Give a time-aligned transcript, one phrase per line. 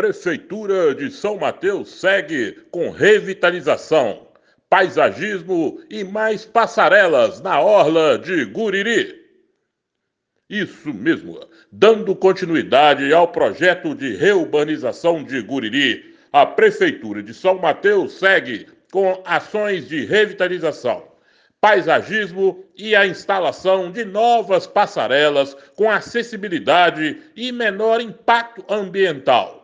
[0.00, 4.28] Prefeitura de São Mateus segue com revitalização,
[4.66, 9.14] paisagismo e mais passarelas na orla de Guriri.
[10.48, 11.38] Isso mesmo,
[11.70, 19.22] dando continuidade ao projeto de reurbanização de Guriri, a Prefeitura de São Mateus segue com
[19.26, 21.04] ações de revitalização,
[21.60, 29.59] paisagismo e a instalação de novas passarelas com acessibilidade e menor impacto ambiental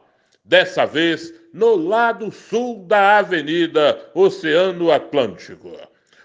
[0.47, 5.73] dessa vez no lado sul da Avenida Oceano Atlântico.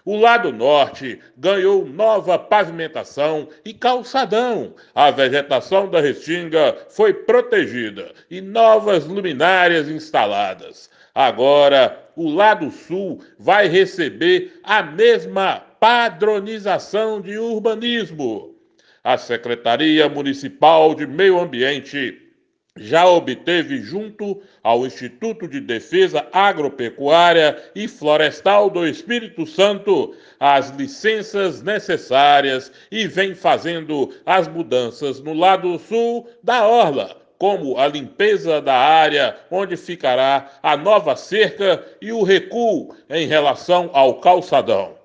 [0.03, 4.73] O lado norte ganhou nova pavimentação e calçadão.
[4.95, 10.89] A vegetação da Restinga foi protegida e novas luminárias instaladas.
[11.13, 18.55] Agora, o lado sul vai receber a mesma padronização de urbanismo.
[19.03, 22.30] A Secretaria Municipal de Meio Ambiente
[22.77, 31.61] já obteve, junto ao Instituto de Defesa Agropecuária e Florestal do Espírito Santo, as licenças
[31.61, 38.75] necessárias e vem fazendo as mudanças no lado sul da Orla, como a limpeza da
[38.75, 45.00] área onde ficará a nova cerca e o recuo em relação ao calçadão.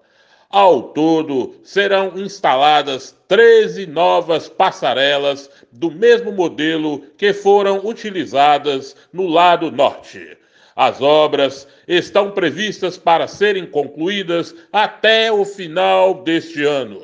[0.48, 9.72] Ao todo, serão instaladas 13 novas passarelas do mesmo modelo que foram utilizadas no lado
[9.72, 10.38] norte.
[10.76, 17.02] As obras estão previstas para serem concluídas até o final deste ano.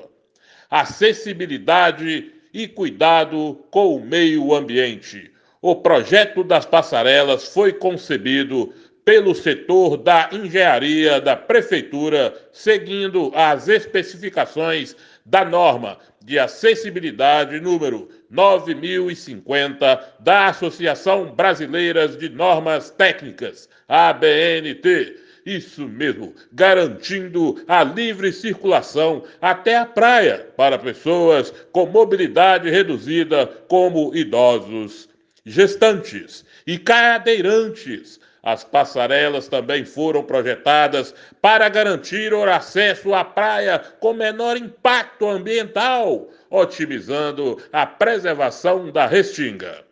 [0.71, 5.33] Acessibilidade e cuidado com o meio ambiente.
[5.61, 8.73] O projeto das passarelas foi concebido
[9.05, 14.95] pelo setor da engenharia da prefeitura, seguindo as especificações
[15.27, 25.17] da norma de acessibilidade número 9050 da Associação Brasileira de Normas Técnicas, ABNT.
[25.45, 34.15] Isso mesmo, garantindo a livre circulação até a praia para pessoas com mobilidade reduzida, como
[34.15, 35.09] idosos,
[35.45, 44.13] gestantes e cadeirantes as passarelas também foram projetadas para garantir o acesso à praia com
[44.13, 49.85] menor impacto ambiental, otimizando a preservação da restinga.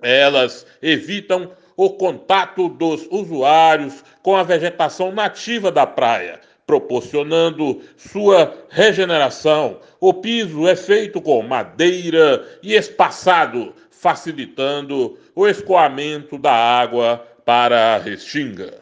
[0.00, 9.80] Elas evitam o contato dos usuários com a vegetação nativa da praia, proporcionando sua regeneração.
[10.00, 17.98] O piso é feito com madeira e espaçado, facilitando o escoamento da água para a
[17.98, 18.81] Restinga.